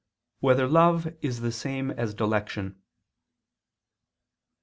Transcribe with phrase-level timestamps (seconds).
[0.39, 2.77] 3] Whether Love Is the Same As Dilection?